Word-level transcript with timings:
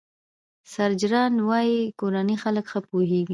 سرچران 0.73 1.33
وايي 1.49 1.79
کورني 1.99 2.35
خلک 2.43 2.65
ښه 2.71 2.79
پوهېږي. 2.89 3.29